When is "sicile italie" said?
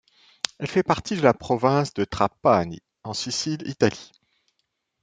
3.13-4.11